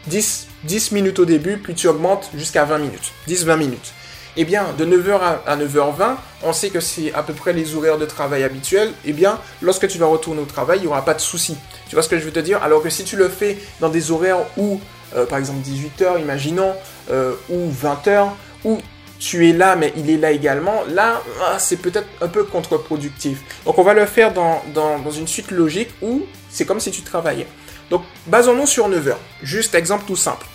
10, 0.06 0.46
10 0.62 0.92
minutes 0.92 1.18
au 1.18 1.24
début, 1.24 1.56
puis 1.56 1.74
tu 1.74 1.88
augmentes 1.88 2.30
jusqu'à 2.36 2.64
20 2.64 2.78
minutes, 2.78 3.12
10-20 3.26 3.56
minutes. 3.56 3.92
Eh 4.40 4.44
bien, 4.44 4.72
de 4.78 4.86
9h 4.86 5.18
à 5.46 5.56
9h20, 5.56 6.14
on 6.44 6.52
sait 6.52 6.70
que 6.70 6.78
c'est 6.78 7.12
à 7.12 7.24
peu 7.24 7.32
près 7.32 7.52
les 7.52 7.74
horaires 7.74 7.98
de 7.98 8.06
travail 8.06 8.44
habituels. 8.44 8.92
Eh 9.04 9.12
bien, 9.12 9.40
lorsque 9.62 9.88
tu 9.88 9.98
vas 9.98 10.06
retourner 10.06 10.40
au 10.40 10.44
travail, 10.44 10.78
il 10.78 10.82
n'y 10.82 10.86
aura 10.86 11.04
pas 11.04 11.14
de 11.14 11.20
souci. 11.20 11.56
Tu 11.88 11.96
vois 11.96 12.04
ce 12.04 12.08
que 12.08 12.20
je 12.20 12.24
veux 12.24 12.30
te 12.30 12.38
dire? 12.38 12.62
Alors 12.62 12.80
que 12.80 12.88
si 12.88 13.02
tu 13.02 13.16
le 13.16 13.28
fais 13.28 13.58
dans 13.80 13.88
des 13.88 14.12
horaires 14.12 14.38
où, 14.56 14.80
euh, 15.16 15.26
par 15.26 15.40
exemple 15.40 15.58
18h, 15.66 16.20
imaginons, 16.20 16.72
euh, 17.10 17.34
ou 17.48 17.68
20h, 17.68 18.28
ou 18.64 18.78
tu 19.18 19.48
es 19.48 19.52
là, 19.52 19.74
mais 19.74 19.92
il 19.96 20.08
est 20.08 20.18
là 20.18 20.30
également, 20.30 20.84
là, 20.88 21.20
ah, 21.42 21.58
c'est 21.58 21.78
peut-être 21.78 22.06
un 22.20 22.28
peu 22.28 22.44
contre-productif. 22.44 23.40
Donc 23.64 23.76
on 23.76 23.82
va 23.82 23.92
le 23.92 24.06
faire 24.06 24.32
dans, 24.32 25.10
une 25.10 25.26
suite 25.26 25.50
logique 25.50 25.90
où 26.00 26.24
c'est 26.48 26.64
comme 26.64 26.78
si 26.78 26.92
tu 26.92 27.02
travaillais. 27.02 27.48
Donc 27.90 28.02
basons-nous 28.28 28.66
sur 28.66 28.88
9 28.88 29.08
heures. 29.08 29.20
Juste 29.42 29.74
exemple 29.74 30.04
tout 30.06 30.14
simple. 30.14 30.46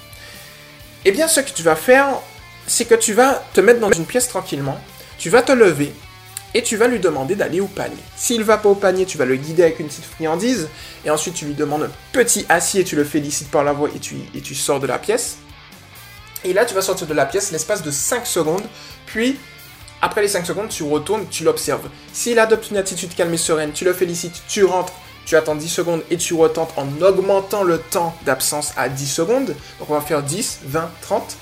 Eh 1.04 1.12
bien, 1.12 1.28
ce 1.28 1.42
que 1.42 1.52
tu 1.52 1.64
vas 1.64 1.76
faire, 1.76 2.22
c'est 2.68 2.86
que 2.86 2.96
tu 2.96 3.14
vas 3.14 3.44
te 3.54 3.62
mettre 3.62 3.80
dans 3.80 3.92
une 3.92 4.06
pièce 4.06 4.28
tranquillement, 4.28 4.80
tu 5.18 5.30
vas 5.30 5.42
te 5.42 5.52
lever 5.52 5.94
et 6.54 6.62
tu 6.62 6.78
vas 6.78 6.88
lui 6.88 7.00
demander 7.00 7.36
d'aller 7.36 7.60
au 7.60 7.68
panier. 7.68 7.98
S'il 8.16 8.44
va 8.44 8.58
pas 8.58 8.70
au 8.70 8.76
panier, 8.76 9.06
tu 9.06 9.18
vas 9.18 9.26
le 9.26 9.36
guider 9.36 9.64
avec 9.64 9.80
une 9.80 9.88
petite 9.88 10.06
friandise 10.06 10.70
et 11.06 11.10
ensuite 11.10 11.34
tu 11.34 11.46
lui 11.46 11.56
demandes 11.56 11.84
un 11.84 11.92
petit 12.12 12.46
acier, 12.50 12.84
tu 12.84 12.96
le 12.96 13.04
félicites 13.04 13.50
par 13.50 13.64
la 13.64 13.74
voix 13.74 13.90
et 13.96 14.00
tu, 14.00 14.16
et 14.36 14.42
tu 14.42 14.56
sors 14.56 14.80
de 14.80 14.88
la 14.88 15.00
pièce. 15.00 15.38
Et 16.46 16.54
là, 16.54 16.66
tu 16.66 16.76
vas 16.76 16.82
sortir 16.82 17.08
de 17.08 17.14
la 17.14 17.26
pièce 17.26 17.52
l'espace 17.52 17.84
de 17.84 17.92
5 17.92 18.28
secondes, 18.28 18.64
puis 19.06 19.38
après 20.02 20.22
les 20.22 20.28
5 20.28 20.46
secondes, 20.46 20.70
tu 20.70 20.84
retournes, 20.84 21.26
tu 21.30 21.46
l'observes. 21.46 21.88
S'il 22.12 22.38
adopte 22.38 22.70
une 22.70 22.78
attitude 22.78 23.16
calme 23.16 23.34
et 23.34 23.38
sereine, 23.38 23.72
tu 23.72 23.86
le 23.86 23.94
félicites, 23.94 24.44
tu 24.50 24.66
rentres, 24.66 24.92
tu 25.26 25.38
attends 25.38 25.56
10 25.56 25.70
secondes 25.70 26.04
et 26.12 26.18
tu 26.18 26.34
retentes 26.34 26.74
en 26.76 26.86
augmentant 27.02 27.64
le 27.64 27.78
temps 27.80 28.14
d'absence 28.26 28.74
à 28.76 28.90
10 28.90 29.08
secondes. 29.08 29.56
Donc 29.80 29.90
on 29.90 29.94
va 29.94 30.02
faire 30.02 30.22
10, 30.22 30.60
20, 30.66 30.92
30, 31.02 31.38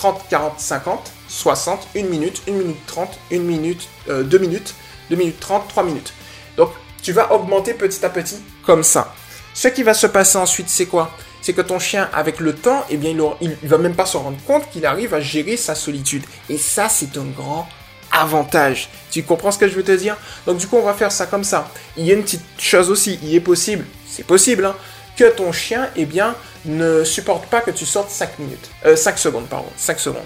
30, 0.00 0.28
40, 0.30 0.58
50, 0.58 1.12
60, 1.28 1.88
1 1.94 2.02
minute, 2.04 2.42
1 2.48 2.52
minute 2.52 2.86
30, 2.86 3.18
1 3.30 3.38
minute, 3.40 3.86
2 4.06 4.12
euh, 4.12 4.38
minutes, 4.38 4.74
2 5.10 5.16
minutes 5.16 5.38
30, 5.40 5.68
3 5.68 5.82
minutes. 5.82 6.14
Donc 6.56 6.70
tu 7.02 7.12
vas 7.12 7.30
augmenter 7.34 7.74
petit 7.74 8.02
à 8.02 8.08
petit 8.08 8.38
comme 8.64 8.82
ça. 8.82 9.14
Ce 9.52 9.68
qui 9.68 9.82
va 9.82 9.92
se 9.92 10.06
passer 10.06 10.38
ensuite, 10.38 10.70
c'est 10.70 10.86
quoi? 10.86 11.10
C'est 11.42 11.52
que 11.52 11.60
ton 11.60 11.78
chien, 11.78 12.08
avec 12.14 12.40
le 12.40 12.54
temps, 12.54 12.82
eh 12.88 12.96
bien, 12.96 13.10
il, 13.42 13.56
il, 13.62 13.68
va 13.68 13.76
même 13.76 13.94
pas 13.94 14.06
se 14.06 14.16
rendre 14.16 14.38
compte 14.46 14.70
qu'il 14.70 14.86
arrive 14.86 15.12
à 15.12 15.20
gérer 15.20 15.58
sa 15.58 15.74
solitude. 15.74 16.24
Et 16.48 16.56
ça, 16.56 16.88
c'est 16.88 17.18
un 17.18 17.24
grand 17.24 17.68
avantage. 18.10 18.88
Tu 19.10 19.22
comprends 19.22 19.50
ce 19.50 19.58
que 19.58 19.68
je 19.68 19.74
veux 19.74 19.82
te 19.82 19.92
dire? 19.92 20.16
Donc 20.46 20.56
du 20.56 20.66
coup, 20.66 20.76
on 20.76 20.82
va 20.82 20.94
faire 20.94 21.12
ça 21.12 21.26
comme 21.26 21.44
ça. 21.44 21.70
Il 21.98 22.06
y 22.06 22.10
a 22.10 22.14
une 22.14 22.22
petite 22.22 22.44
chose 22.58 22.90
aussi, 22.90 23.18
il 23.22 23.34
est 23.34 23.40
possible, 23.40 23.84
c'est 24.08 24.26
possible, 24.26 24.64
hein, 24.64 24.76
que 25.20 25.30
ton 25.30 25.52
chien, 25.52 25.90
eh 25.96 26.06
bien, 26.06 26.34
ne 26.64 27.04
supporte 27.04 27.44
pas 27.46 27.60
que 27.60 27.70
tu 27.70 27.84
sortes 27.84 28.10
5 28.10 28.38
minutes. 28.38 28.70
Euh, 28.86 28.96
5 28.96 29.18
secondes, 29.18 29.46
pardon, 29.48 29.68
5 29.76 30.00
secondes. 30.00 30.22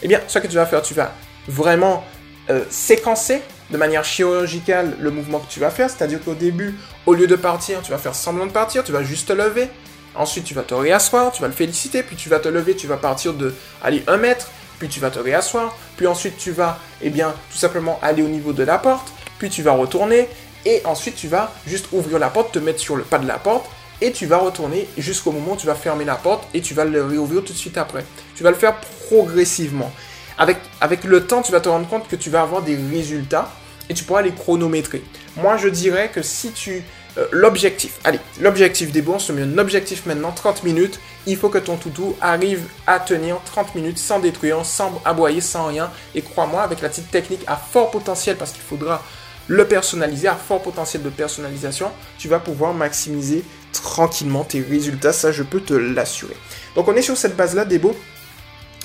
Eh 0.00 0.06
bien, 0.06 0.20
ce 0.28 0.38
que 0.38 0.46
tu 0.46 0.54
vas 0.54 0.64
faire, 0.64 0.80
tu 0.80 0.94
vas 0.94 1.12
vraiment 1.48 2.04
euh, 2.48 2.62
séquencer 2.70 3.42
de 3.70 3.76
manière 3.76 4.04
chirurgicale 4.04 4.94
le 5.00 5.10
mouvement 5.10 5.40
que 5.40 5.50
tu 5.50 5.58
vas 5.58 5.70
faire, 5.70 5.90
c'est-à-dire 5.90 6.22
qu'au 6.24 6.34
début, 6.34 6.76
au 7.04 7.14
lieu 7.14 7.26
de 7.26 7.34
partir, 7.34 7.82
tu 7.82 7.90
vas 7.90 7.98
faire 7.98 8.14
semblant 8.14 8.46
de 8.46 8.52
partir, 8.52 8.84
tu 8.84 8.92
vas 8.92 9.02
juste 9.02 9.26
te 9.26 9.32
lever, 9.32 9.68
Ensuite, 10.14 10.44
tu 10.44 10.54
vas 10.54 10.62
te 10.62 10.74
réasseoir, 10.74 11.30
tu 11.30 11.42
vas 11.42 11.48
le 11.48 11.54
féliciter, 11.54 12.02
puis 12.02 12.16
tu 12.16 12.28
vas 12.28 12.40
te 12.40 12.48
lever, 12.48 12.74
tu 12.74 12.88
vas 12.88 12.96
partir 12.96 13.34
de, 13.34 13.54
aller 13.82 14.02
un 14.08 14.16
mètre, 14.16 14.50
puis 14.78 14.88
tu 14.88 14.98
vas 14.98 15.10
te 15.10 15.18
réasseoir, 15.18 15.76
puis 15.96 16.08
ensuite 16.08 16.36
tu 16.38 16.50
vas, 16.50 16.78
eh 17.02 17.10
bien, 17.10 17.34
tout 17.52 17.58
simplement 17.58 18.00
aller 18.02 18.22
au 18.22 18.28
niveau 18.28 18.52
de 18.52 18.64
la 18.64 18.78
porte, 18.78 19.12
puis 19.38 19.48
tu 19.48 19.62
vas 19.62 19.72
retourner, 19.72 20.28
et 20.64 20.80
ensuite 20.86 21.14
tu 21.14 21.28
vas 21.28 21.52
juste 21.66 21.88
ouvrir 21.92 22.18
la 22.18 22.30
porte, 22.30 22.52
te 22.52 22.58
mettre 22.58 22.80
sur 22.80 22.96
le 22.96 23.04
pas 23.04 23.18
de 23.18 23.28
la 23.28 23.38
porte, 23.38 23.66
et 24.00 24.12
tu 24.12 24.26
vas 24.26 24.38
retourner 24.38 24.88
jusqu'au 24.96 25.32
moment 25.32 25.52
où 25.52 25.56
tu 25.56 25.66
vas 25.66 25.74
fermer 25.74 26.04
la 26.04 26.16
porte, 26.16 26.48
et 26.54 26.60
tu 26.60 26.74
vas 26.74 26.84
le 26.84 27.04
réouvrir 27.04 27.44
tout 27.44 27.52
de 27.52 27.58
suite 27.58 27.78
après. 27.78 28.04
Tu 28.34 28.42
vas 28.42 28.50
le 28.50 28.56
faire 28.56 28.76
progressivement. 29.08 29.92
Avec, 30.38 30.58
avec 30.80 31.04
le 31.04 31.26
temps, 31.26 31.42
tu 31.42 31.52
vas 31.52 31.60
te 31.60 31.68
rendre 31.68 31.88
compte 31.88 32.08
que 32.08 32.16
tu 32.16 32.30
vas 32.30 32.42
avoir 32.42 32.62
des 32.62 32.76
résultats, 32.76 33.50
et 33.88 33.94
tu 33.94 34.04
pourras 34.04 34.22
les 34.22 34.32
chronométrer. 34.32 35.02
Moi, 35.36 35.56
je 35.56 35.68
dirais 35.68 36.10
que 36.12 36.22
si 36.22 36.52
tu 36.52 36.82
euh, 37.16 37.26
l'objectif, 37.32 37.98
allez, 38.04 38.20
l'objectif 38.40 38.92
des 38.92 39.02
bons, 39.02 39.18
se 39.18 39.32
met 39.32 39.42
un 39.42 39.58
objectif 39.58 40.06
maintenant, 40.06 40.30
30 40.30 40.62
minutes. 40.62 41.00
Il 41.26 41.36
faut 41.36 41.48
que 41.48 41.58
ton 41.58 41.76
toutou 41.76 42.16
arrive 42.20 42.62
à 42.86 43.00
tenir 43.00 43.40
30 43.44 43.74
minutes 43.74 43.98
sans 43.98 44.20
détruire, 44.20 44.64
sans 44.64 45.00
aboyer, 45.04 45.40
sans 45.40 45.66
rien. 45.66 45.90
Et 46.14 46.22
crois-moi, 46.22 46.62
avec 46.62 46.80
la 46.80 46.88
petite 46.88 47.10
technique 47.10 47.42
à 47.46 47.56
fort 47.56 47.90
potentiel, 47.90 48.36
parce 48.36 48.52
qu'il 48.52 48.62
faudra 48.62 49.02
le 49.48 49.66
personnaliser, 49.66 50.28
à 50.28 50.34
fort 50.34 50.62
potentiel 50.62 51.02
de 51.02 51.10
personnalisation, 51.10 51.90
tu 52.18 52.28
vas 52.28 52.38
pouvoir 52.38 52.74
maximiser 52.74 53.42
tranquillement 53.72 54.44
tes 54.44 54.60
résultats. 54.60 55.12
Ça, 55.12 55.32
je 55.32 55.42
peux 55.42 55.60
te 55.60 55.74
l'assurer. 55.74 56.36
Donc, 56.76 56.86
on 56.88 56.94
est 56.94 57.02
sur 57.02 57.16
cette 57.16 57.36
base-là, 57.36 57.64
Debo. 57.64 57.96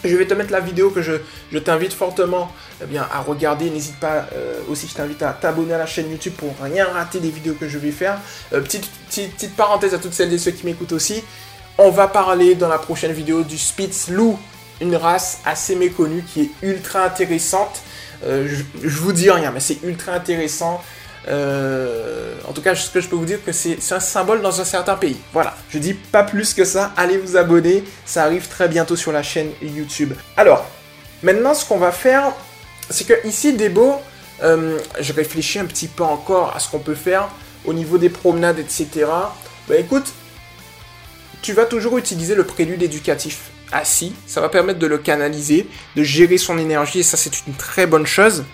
Je 0.05 0.17
vais 0.17 0.25
te 0.25 0.33
mettre 0.33 0.51
la 0.51 0.59
vidéo 0.59 0.89
que 0.89 1.01
je, 1.01 1.57
t'invite 1.59 1.93
fortement 1.93 2.51
eh 2.81 2.85
bien, 2.85 3.07
à 3.11 3.21
regarder. 3.21 3.69
N'hésite 3.69 3.99
pas 3.99 4.27
euh, 4.33 4.59
aussi, 4.69 4.87
je 4.87 4.95
t'invite 4.95 5.21
à 5.21 5.31
t'abonner 5.31 5.73
à 5.73 5.77
la 5.77 5.85
chaîne 5.85 6.11
YouTube 6.11 6.33
pour 6.37 6.53
rien 6.61 6.85
rater 6.85 7.19
des 7.19 7.29
vidéos 7.29 7.53
que 7.53 7.69
je 7.69 7.77
vais 7.77 7.91
faire. 7.91 8.17
Euh, 8.51 8.59
petite, 8.59 8.89
petite, 9.09 9.55
parenthèse 9.55 9.93
à 9.93 9.99
toutes 9.99 10.13
celles 10.13 10.33
et 10.33 10.37
ceux 10.37 10.51
qui 10.51 10.65
m'écoutent 10.65 10.91
aussi. 10.91 11.23
On 11.77 11.89
va 11.89 12.07
parler 12.07 12.55
dans 12.55 12.67
la 12.67 12.79
prochaine 12.79 13.13
vidéo 13.13 13.43
du 13.43 13.57
Spitz 13.57 14.09
Lou, 14.09 14.37
une 14.81 14.95
race 14.95 15.39
assez 15.45 15.75
méconnue 15.75 16.23
qui 16.23 16.41
est 16.41 16.49
ultra 16.61 17.05
intéressante. 17.05 17.81
Euh, 18.25 18.47
je, 18.81 18.97
vous 18.99 19.11
dis 19.11 19.29
rien, 19.29 19.51
mais 19.51 19.59
c'est 19.59 19.81
ultra 19.83 20.13
intéressant. 20.13 20.81
Euh, 21.27 22.35
en 22.47 22.53
tout 22.53 22.61
cas, 22.61 22.75
ce 22.75 22.89
que 22.89 23.01
je 23.01 23.07
peux 23.07 23.15
vous 23.15 23.25
dire, 23.25 23.43
que 23.43 23.51
c'est 23.51 23.77
un 23.91 23.99
symbole 23.99 24.41
dans 24.41 24.61
un 24.61 24.65
certain 24.65 24.95
pays. 24.95 25.17
Voilà, 25.31 25.55
je 25.69 25.77
dis 25.77 25.93
pas 25.93 26.23
plus 26.23 26.53
que 26.53 26.65
ça. 26.65 26.91
Allez 26.97 27.17
vous 27.17 27.37
abonner, 27.37 27.83
ça 28.05 28.23
arrive 28.23 28.47
très 28.47 28.67
bientôt 28.67 28.95
sur 28.95 29.11
la 29.11 29.23
chaîne 29.23 29.49
YouTube. 29.61 30.13
Alors, 30.37 30.65
maintenant, 31.21 31.53
ce 31.53 31.65
qu'on 31.65 31.77
va 31.77 31.91
faire, 31.91 32.33
c'est 32.89 33.05
que 33.05 33.27
ici, 33.27 33.53
Debo, 33.53 34.01
euh, 34.43 34.79
je 34.99 35.13
réfléchis 35.13 35.59
un 35.59 35.65
petit 35.65 35.87
peu 35.87 36.03
encore 36.03 36.55
à 36.55 36.59
ce 36.59 36.69
qu'on 36.69 36.79
peut 36.79 36.95
faire 36.95 37.29
au 37.65 37.73
niveau 37.73 37.97
des 37.97 38.09
promenades, 38.09 38.59
etc. 38.59 39.05
Bah 39.69 39.77
écoute, 39.77 40.11
tu 41.41 41.53
vas 41.53 41.65
toujours 41.65 41.97
utiliser 41.97 42.35
le 42.35 42.43
prélude 42.43 42.83
éducatif 42.83 43.52
assis. 43.73 44.13
Ça 44.27 44.41
va 44.41 44.49
permettre 44.49 44.79
de 44.79 44.87
le 44.87 44.97
canaliser, 44.97 45.67
de 45.95 46.03
gérer 46.03 46.37
son 46.37 46.57
énergie, 46.57 46.99
et 46.99 47.03
ça, 47.03 47.17
c'est 47.17 47.45
une 47.47 47.53
très 47.53 47.87
bonne 47.87 48.05
chose. 48.05 48.45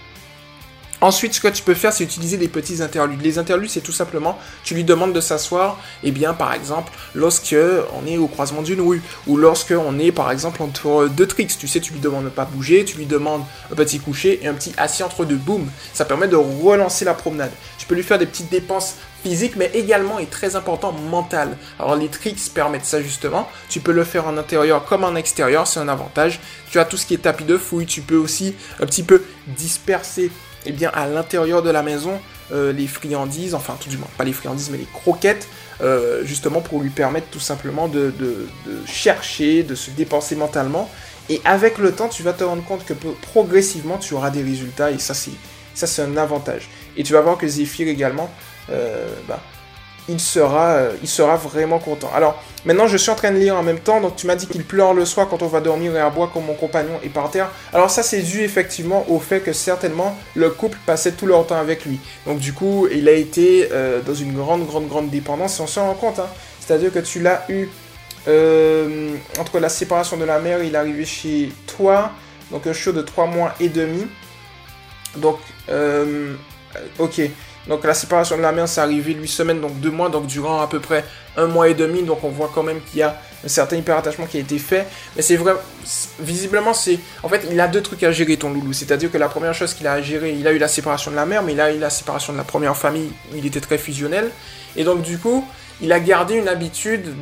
Ensuite, 1.01 1.33
ce 1.33 1.39
que 1.39 1.47
tu 1.47 1.63
peux 1.63 1.73
faire, 1.73 1.93
c'est 1.93 2.03
utiliser 2.03 2.37
des 2.37 2.49
petits 2.49 2.81
interludes. 2.81 3.21
Les 3.21 3.37
interludes, 3.37 3.69
c'est 3.69 3.81
tout 3.81 3.93
simplement, 3.93 4.37
tu 4.63 4.73
lui 4.73 4.83
demandes 4.83 5.13
de 5.13 5.21
s'asseoir, 5.21 5.79
et 6.03 6.09
eh 6.09 6.11
bien, 6.11 6.33
par 6.33 6.53
exemple, 6.53 6.91
lorsque 7.15 7.55
on 7.93 8.05
est 8.05 8.17
au 8.17 8.27
croisement 8.27 8.61
d'une 8.61 8.81
rue, 8.81 9.01
ou 9.25 9.37
lorsque 9.37 9.73
on 9.77 9.97
est, 9.97 10.11
par 10.11 10.29
exemple, 10.31 10.61
entre 10.61 11.07
deux 11.07 11.25
tricks. 11.25 11.57
Tu 11.57 11.67
sais, 11.67 11.79
tu 11.79 11.93
lui 11.93 11.99
demandes 11.99 12.25
de 12.25 12.29
pas 12.29 12.45
bouger, 12.45 12.83
tu 12.83 12.97
lui 12.97 13.05
demandes 13.05 13.43
un 13.71 13.75
petit 13.75 13.99
coucher 13.99 14.39
et 14.43 14.47
un 14.47 14.53
petit 14.53 14.73
assis 14.77 15.03
entre 15.03 15.25
deux. 15.25 15.35
Boum 15.35 15.69
Ça 15.93 16.03
permet 16.03 16.27
de 16.27 16.35
relancer 16.35 17.05
la 17.05 17.13
promenade. 17.13 17.51
Tu 17.77 17.85
peux 17.85 17.95
lui 17.95 18.03
faire 18.03 18.19
des 18.19 18.25
petites 18.25 18.51
dépenses 18.51 18.95
physiques, 19.23 19.55
mais 19.55 19.71
également 19.73 20.19
et 20.19 20.25
très 20.25 20.55
important 20.55 20.91
mentales. 20.91 21.57
Alors 21.79 21.95
les 21.95 22.09
tricks 22.09 22.53
permettent 22.53 22.85
ça 22.85 23.01
justement. 23.01 23.49
Tu 23.69 23.79
peux 23.79 23.91
le 23.91 24.03
faire 24.03 24.27
en 24.27 24.37
intérieur 24.37 24.85
comme 24.85 25.03
en 25.03 25.15
extérieur, 25.15 25.67
c'est 25.67 25.79
un 25.79 25.87
avantage. 25.87 26.39
Tu 26.71 26.79
as 26.79 26.85
tout 26.85 26.97
ce 26.97 27.05
qui 27.05 27.13
est 27.13 27.19
tapis 27.19 27.43
de 27.43 27.57
fouille, 27.57 27.85
tu 27.85 28.01
peux 28.01 28.17
aussi 28.17 28.55
un 28.79 28.85
petit 28.85 29.03
peu 29.03 29.23
disperser 29.47 30.31
eh 30.65 30.71
bien, 30.71 30.89
à 30.93 31.07
l'intérieur 31.07 31.61
de 31.61 31.69
la 31.69 31.83
maison, 31.83 32.19
euh, 32.51 32.73
les 32.73 32.87
friandises, 32.87 33.53
enfin 33.53 33.77
tout 33.79 33.89
du 33.89 33.97
moins, 33.97 34.07
pas 34.17 34.23
les 34.23 34.33
friandises, 34.33 34.69
mais 34.71 34.77
les 34.77 34.87
croquettes, 34.91 35.47
euh, 35.81 36.25
justement 36.25 36.61
pour 36.61 36.81
lui 36.81 36.89
permettre 36.89 37.27
tout 37.27 37.39
simplement 37.39 37.87
de, 37.87 38.13
chercher, 38.85 39.63
de 39.63 39.75
se 39.75 39.91
dépenser 39.91 40.35
mentalement. 40.35 40.89
Et 41.29 41.41
avec 41.45 41.77
le 41.77 41.91
temps, 41.91 42.09
tu 42.09 42.23
vas 42.23 42.33
te 42.33 42.43
rendre 42.43 42.63
compte 42.65 42.85
que 42.85 42.93
progressivement, 42.93 43.97
tu 43.97 44.15
auras 44.15 44.31
des 44.31 44.41
résultats, 44.41 44.91
et 44.91 44.97
ça, 44.97 45.13
c'est, 45.13 45.31
ça, 45.75 45.85
c'est 45.85 46.01
un 46.01 46.17
avantage. 46.17 46.69
Et 46.97 47.03
tu 47.03 47.13
vas 47.13 47.21
voir 47.21 47.37
que 47.37 47.47
Zephyr 47.47 47.87
également, 47.87 48.29
euh, 48.71 49.07
bah, 49.27 49.39
il 50.09 50.19
sera, 50.19 50.71
euh, 50.71 50.91
il 51.01 51.07
sera 51.07 51.35
vraiment 51.35 51.79
content. 51.79 52.09
Alors, 52.13 52.41
maintenant, 52.65 52.87
je 52.87 52.97
suis 52.97 53.11
en 53.11 53.15
train 53.15 53.31
de 53.31 53.37
lire 53.37 53.55
en 53.55 53.63
même 53.63 53.79
temps. 53.79 54.01
Donc, 54.01 54.15
tu 54.15 54.25
m'as 54.27 54.35
dit 54.35 54.47
qu'il 54.47 54.65
pleure 54.65 54.93
le 54.93 55.05
soir 55.05 55.29
quand 55.29 55.41
on 55.43 55.47
va 55.47 55.61
dormir 55.61 55.95
et 55.95 55.99
à 55.99 56.09
boire 56.09 56.31
quand 56.33 56.41
mon 56.41 56.55
compagnon 56.55 56.99
est 57.03 57.09
par 57.09 57.29
terre. 57.29 57.49
Alors, 57.71 57.89
ça, 57.89 58.03
c'est 58.03 58.21
dû 58.21 58.41
effectivement 58.41 59.05
au 59.09 59.19
fait 59.19 59.39
que 59.41 59.53
certainement 59.53 60.17
le 60.35 60.49
couple 60.49 60.77
passait 60.85 61.11
tout 61.11 61.27
leur 61.27 61.45
temps 61.45 61.59
avec 61.59 61.85
lui. 61.85 61.99
Donc, 62.25 62.39
du 62.39 62.53
coup, 62.53 62.87
il 62.91 63.07
a 63.07 63.13
été 63.13 63.69
euh, 63.71 64.01
dans 64.01 64.15
une 64.15 64.33
grande, 64.33 64.65
grande, 64.65 64.87
grande 64.87 65.09
dépendance. 65.09 65.59
On 65.59 65.67
se 65.67 65.79
rend 65.79 65.93
compte, 65.93 66.19
hein. 66.19 66.27
C'est-à-dire 66.59 66.91
que 66.91 66.99
tu 66.99 67.19
l'as 67.19 67.45
eu 67.49 67.67
euh, 68.27 69.15
entre 69.39 69.59
la 69.59 69.69
séparation 69.69 70.17
de 70.17 70.25
la 70.25 70.39
mère, 70.39 70.63
il 70.63 70.73
est 70.73 70.77
arrivé 70.77 71.05
chez 71.05 71.51
toi. 71.77 72.11
Donc, 72.51 72.65
un 72.65 72.73
show 72.73 72.91
de 72.91 73.01
3 73.01 73.27
mois 73.27 73.53
et 73.59 73.69
demi. 73.69 74.07
Donc, 75.15 75.37
ok. 76.97 77.21
Donc 77.69 77.85
la 77.85 77.93
séparation 77.93 78.35
de 78.35 78.41
la 78.41 78.51
mère, 78.51 78.67
c'est 78.67 78.81
arrivé 78.81 79.13
8 79.13 79.27
semaines, 79.27 79.61
donc 79.61 79.79
2 79.79 79.91
mois, 79.91 80.09
donc 80.09 80.25
durant 80.25 80.59
à 80.59 80.67
peu 80.67 80.79
près 80.79 81.05
un 81.37 81.45
mois 81.45 81.69
et 81.69 81.75
demi. 81.75 82.01
Donc 82.01 82.23
on 82.23 82.29
voit 82.29 82.51
quand 82.53 82.63
même 82.63 82.81
qu'il 82.81 82.99
y 82.99 83.03
a 83.03 83.15
un 83.45 83.47
certain 83.47 83.77
hyperattachement 83.77 84.25
qui 84.25 84.37
a 84.37 84.39
été 84.39 84.57
fait. 84.57 84.87
Mais 85.15 85.21
c'est 85.21 85.35
vrai, 85.35 85.53
visiblement, 86.19 86.73
c'est. 86.73 86.99
En 87.21 87.29
fait, 87.29 87.47
il 87.49 87.59
a 87.59 87.67
deux 87.67 87.81
trucs 87.81 88.01
à 88.03 88.11
gérer, 88.11 88.37
ton 88.37 88.51
loulou. 88.51 88.73
C'est-à-dire 88.73 89.11
que 89.11 89.17
la 89.19 89.29
première 89.29 89.53
chose 89.53 89.75
qu'il 89.75 89.85
a 89.85 89.93
à 89.93 90.01
gérer, 90.01 90.31
il 90.33 90.47
a 90.47 90.51
eu 90.51 90.57
la 90.57 90.67
séparation 90.67 91.11
de 91.11 91.15
la 91.15 91.27
mère, 91.27 91.43
mais 91.43 91.53
il 91.53 91.61
a 91.61 91.71
eu 91.71 91.77
la 91.77 91.91
séparation 91.91 92.33
de 92.33 92.37
la 92.39 92.43
première 92.43 92.75
famille 92.75 93.11
il 93.35 93.45
était 93.45 93.61
très 93.61 93.77
fusionnel. 93.77 94.31
Et 94.75 94.83
donc, 94.83 95.03
du 95.03 95.19
coup, 95.19 95.45
il 95.81 95.93
a 95.93 95.99
gardé 95.99 96.35
une 96.35 96.47
habitude 96.47 97.19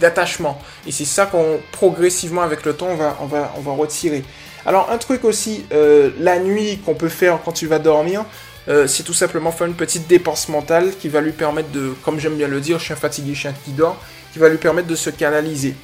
d'attachement. 0.00 0.60
Et 0.86 0.92
c'est 0.92 1.04
ça 1.04 1.26
qu'on, 1.26 1.58
progressivement, 1.72 2.42
avec 2.42 2.64
le 2.64 2.74
temps, 2.74 2.88
on 2.90 2.96
va, 2.96 3.18
on 3.20 3.26
va, 3.26 3.52
on 3.56 3.60
va 3.60 3.72
retirer. 3.72 4.22
Alors, 4.64 4.90
un 4.92 4.98
truc 4.98 5.24
aussi, 5.24 5.64
euh, 5.72 6.10
la 6.20 6.38
nuit 6.38 6.78
qu'on 6.84 6.94
peut 6.94 7.08
faire 7.08 7.40
quand 7.44 7.52
tu 7.52 7.66
vas 7.66 7.80
dormir, 7.80 8.24
euh, 8.68 8.86
c'est 8.86 9.02
tout 9.02 9.14
simplement 9.14 9.50
faire 9.50 9.66
une 9.66 9.74
petite 9.74 10.06
dépense 10.06 10.48
mentale 10.48 10.92
qui 11.00 11.08
va 11.08 11.20
lui 11.20 11.32
permettre 11.32 11.70
de, 11.70 11.94
comme 12.04 12.18
j'aime 12.18 12.36
bien 12.36 12.48
le 12.48 12.60
dire, 12.60 12.78
chien 12.78 12.96
fatigué, 12.96 13.34
chien 13.34 13.54
qui 13.64 13.72
dort, 13.72 13.96
qui 14.32 14.38
va 14.38 14.48
lui 14.48 14.58
permettre 14.58 14.88
de 14.88 14.94
se 14.94 15.10
canaliser. 15.10 15.74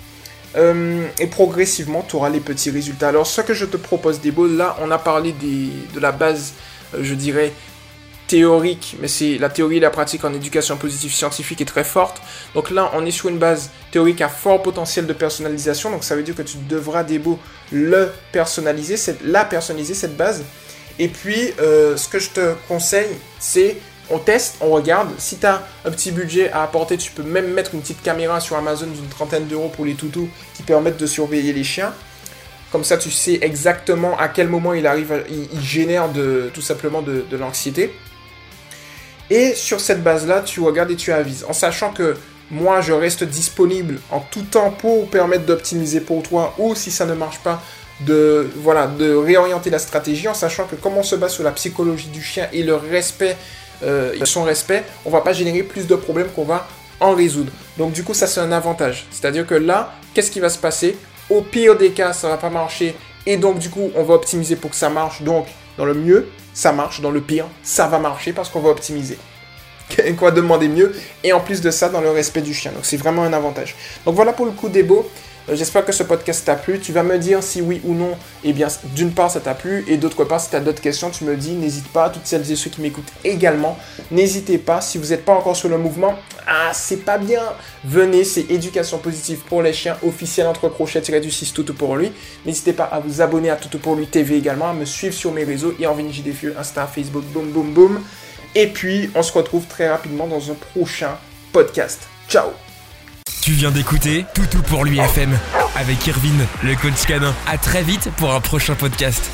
Euh, 0.57 1.07
et 1.19 1.27
progressivement, 1.27 2.05
tu 2.09 2.17
auras 2.17 2.31
les 2.31 2.41
petits 2.41 2.71
résultats. 2.71 3.09
Alors, 3.09 3.27
ce 3.27 3.41
que 3.41 3.53
je 3.53 3.67
te 3.67 3.77
propose, 3.77 4.21
Debo, 4.21 4.47
là, 4.47 4.77
on 4.81 4.91
a 4.91 4.99
parlé 4.99 5.33
de 5.33 6.01
la 6.01 6.13
base, 6.13 6.55
euh, 6.95 7.01
je 7.03 7.15
dirais, 7.15 7.53
théorique, 8.29 8.97
mais 9.01 9.09
c'est 9.09 9.39
la 9.39 9.49
théorie 9.49 9.79
et 9.79 9.81
la 9.81 9.91
pratique 9.91 10.23
en 10.25 10.33
éducation 10.35 10.77
positive 10.77 11.13
scientifique 11.13 11.61
est 11.63 11.65
très 11.65 11.85
forte. 11.85 12.21
Donc 12.55 12.71
là, 12.71 12.91
on 12.95 13.05
est 13.07 13.11
sur 13.11 13.29
une 13.29 13.39
base 13.39 13.71
théorique 13.91 14.21
à 14.21 14.29
fort 14.29 14.63
potentiel 14.63 15.07
de 15.07 15.13
personnalisation. 15.13 15.91
Donc 15.91 16.05
ça 16.05 16.15
veut 16.15 16.23
dire 16.23 16.35
que 16.35 16.43
tu 16.43 16.59
devras, 16.69 17.03
Debo, 17.05 17.39
le 17.73 18.13
personnaliser, 18.31 18.97
la 19.25 19.45
personnaliser, 19.45 19.95
cette 19.95 20.17
base. 20.17 20.45
Et 20.99 21.09
puis, 21.09 21.53
euh, 21.61 21.97
ce 21.97 22.09
que 22.09 22.19
je 22.19 22.31
te 22.31 22.55
conseille, 22.67 23.11
c'est 23.39 23.77
on 24.11 24.19
teste, 24.19 24.57
on 24.61 24.71
regarde. 24.71 25.11
Si 25.19 25.37
tu 25.37 25.47
as 25.47 25.67
un 25.85 25.91
petit 25.91 26.13
budget 26.13 26.51
à 26.51 26.63
apporter, 26.63 26.97
tu 26.97 27.13
peux 27.13 27.23
même 27.23 27.53
mettre 27.53 27.75
une 27.75 27.81
petite 27.81 28.03
caméra 28.03 28.41
sur 28.41 28.57
Amazon 28.57 28.87
d'une 28.87 29.09
trentaine 29.09 29.47
d'euros 29.47 29.69
pour 29.69 29.85
les 29.85 29.95
toutous 29.95 30.29
qui 30.55 30.63
permettent 30.63 30.97
de 30.97 31.07
surveiller 31.07 31.53
les 31.53 31.65
chiens. 31.65 31.93
Comme 32.73 32.85
ça, 32.85 32.97
tu 32.97 33.11
sais 33.11 33.39
exactement 33.43 34.19
à 34.19 34.29
quel 34.29 34.49
moment 34.49 34.75
il 34.75 34.87
arrive, 34.87 35.25
il, 35.31 35.61
génère 35.61 36.09
tout 36.53 36.63
simplement 36.63 37.03
de 37.03 37.37
l'anxiété. 37.37 37.93
Et 39.31 39.55
sur 39.55 39.81
cette 39.81 40.03
base-là, 40.03 40.41
tu 40.41 40.61
regardes 40.61 40.91
et 40.91 40.97
tu 40.97 41.13
avises. 41.13 41.45
En 41.49 41.53
sachant 41.53 41.93
que 41.93 42.17
moi, 42.51 42.81
je 42.81 42.93
reste 42.93 43.25
disponible 43.25 44.01
en 44.11 44.21
tout 44.21 44.43
temps 44.43 44.71
pour 44.71 45.09
permettre 45.11 45.45
d'optimiser 45.45 46.01
pour 46.01 46.23
toi. 46.23 46.55
Ou 46.59 46.75
si 46.75 46.91
ça 46.91 47.05
ne 47.05 47.15
marche 47.15 47.39
pas, 47.41 47.63
de, 48.01 48.49
voilà, 48.57 48.87
de 48.87 49.15
réorienter 49.15 49.71
la 49.71 49.79
stratégie 49.79 50.29
en 50.29 50.35
sachant 50.35 50.67
que 50.67 50.77
comme 50.77 50.97
on 50.97 51.03
se 51.03 51.17
base 51.17 51.33
sur 51.33 51.45
la 51.45 51.53
psychologie 51.53 52.09
du 52.09 52.23
chien 52.23 52.49
et 52.53 52.63
le 52.63 52.75
respect, 52.75 53.37
euh, 53.83 54.15
son 54.25 54.45
respect, 54.45 54.85
on 55.05 55.11
va 55.11 55.21
pas 55.21 55.33
générer 55.33 55.63
plus 55.63 55.87
de 55.87 55.95
problèmes 55.95 56.29
qu'on 56.29 56.45
va 56.45 56.67
en 57.01 57.15
résoudre. 57.15 57.53
Donc 57.77 57.93
du 57.93 58.03
coup, 58.05 58.15
ça 58.15 58.27
c'est 58.27 58.41
un 58.41 58.53
avantage. 58.53 59.07
C'est-à-dire 59.11 59.47
que 59.47 59.55
là, 59.55 59.95
qu'est-ce 60.15 60.31
qui 60.31 60.41
va 60.41 60.49
se 60.49 60.59
passer? 60.59 60.97
Au 61.31 61.43
pire 61.43 61.77
des 61.77 61.91
cas, 61.91 62.13
ça 62.13 62.29
va 62.29 62.37
pas 62.37 62.51
marcher 62.51 62.95
et 63.27 63.37
donc 63.37 63.59
du 63.59 63.69
coup, 63.69 63.91
on 63.95 64.03
va 64.03 64.15
optimiser 64.15 64.57
pour 64.57 64.71
que 64.71 64.77
ça 64.77 64.89
marche. 64.89 65.23
Donc 65.23 65.47
dans 65.77 65.85
le 65.85 65.95
mieux, 65.95 66.29
ça 66.55 66.73
marche. 66.73 67.01
Dans 67.01 67.11
le 67.11 67.21
pire, 67.21 67.47
ça 67.63 67.87
va 67.87 67.99
marcher 67.99 68.33
parce 68.33 68.49
qu'on 68.49 68.61
va 68.61 68.71
optimiser. 68.71 69.19
Quoi 70.19 70.31
demander 70.31 70.69
mieux 70.69 70.95
Et 71.25 71.33
en 71.33 71.41
plus 71.41 71.61
de 71.61 71.71
ça, 71.71 71.89
dans 71.89 72.01
le 72.01 72.11
respect 72.11 72.43
du 72.43 72.55
chien. 72.55 72.73
Donc 72.73 72.85
c'est 72.85 72.97
vraiment 72.97 73.23
un 73.25 73.33
avantage. 73.33 73.77
Donc 74.05 74.15
voilà 74.15 74.33
pour 74.33 74.47
le 74.47 74.53
coup 74.53 74.69
des 74.69 74.83
beaux. 74.83 75.09
Euh, 75.49 75.57
j'espère 75.57 75.85
que 75.85 75.93
ce 75.93 76.03
podcast 76.03 76.45
t'a 76.45 76.57
plu. 76.57 76.79
Tu 76.79 76.93
vas 76.93 77.03
me 77.03 77.19
dire 77.19 77.43
si 77.43 77.61
oui 77.61 77.81
ou 77.85 77.95
non, 77.95 78.17
eh 78.45 78.53
bien, 78.53 78.69
d'une 78.95 79.13
part, 79.13 79.31
ça 79.31 79.41
t'a 79.41 79.55
plu, 79.55 79.85
et 79.89 79.97
d'autre 79.97 80.25
part, 80.25 80.41
si 80.41 80.51
tu 80.51 80.57
as 80.57 80.61
d'autres 80.61 80.81
questions, 80.81 81.11
tu 81.11 81.25
me 81.25 81.37
dis, 81.37 81.53
n'hésite 81.53 81.89
pas, 81.89 82.11
toutes 82.11 82.27
celles 82.27 82.51
et 82.51 82.57
ceux 82.57 82.71
qui 82.71 82.81
m'écoutent 82.81 83.13
également, 83.25 83.79
n'hésitez 84.11 84.59
pas, 84.59 84.81
si 84.81 84.99
vous 84.99 85.07
n'êtes 85.07 85.25
pas 85.25 85.33
encore 85.33 85.57
sur 85.57 85.69
le 85.69 85.79
mouvement, 85.79 86.15
ah, 86.47 86.71
c'est 86.73 87.05
pas 87.05 87.19
bien, 87.19 87.43
venez, 87.85 88.25
c'est 88.25 88.51
éducation 88.51 88.99
positive 88.99 89.41
pour 89.49 89.63
les 89.63 89.73
chiens, 89.73 89.97
officiel 90.07 90.47
entre 90.47 90.69
crochets 90.69 91.01
du 91.01 91.31
6 91.31 91.53
tout 91.53 91.65
pour 91.75 91.97
lui. 91.97 92.13
N'hésitez 92.45 92.73
pas 92.73 92.85
à 92.85 93.01
vous 93.01 93.21
abonner 93.21 93.51
à 93.51 93.57
Tout 93.57 93.79
pour 93.79 93.97
lui 93.97 94.07
TV 94.07 94.37
également, 94.37 94.71
à 94.71 94.73
me 94.73 94.85
suivre 94.85 95.15
sur 95.15 95.33
mes 95.33 95.45
réseaux, 95.45 95.75
et 95.79 95.87
en 95.87 95.97
Insta, 96.59 96.87
Facebook, 96.87 97.25
boum 97.25 97.51
boum 97.51 97.73
boum. 97.73 98.01
Et 98.55 98.67
puis, 98.67 99.11
on 99.15 99.23
se 99.23 99.33
retrouve 99.33 99.67
très 99.67 99.89
rapidement 99.89 100.27
dans 100.27 100.51
un 100.51 100.55
prochain 100.55 101.19
podcast. 101.53 102.09
Ciao 102.29 102.68
tu 103.41 103.53
viens 103.53 103.71
d'écouter 103.71 104.25
Toutou 104.35 104.63
pour 104.63 104.85
lui 104.85 104.99
FM 104.99 105.37
avec 105.77 106.07
Irvine, 106.07 106.47
le 106.63 106.75
coach 106.75 107.07
canin. 107.07 107.35
À 107.47 107.59
très 107.59 107.83
vite 107.83 108.11
pour 108.17 108.33
un 108.33 108.41
prochain 108.41 108.75
podcast. 108.75 109.31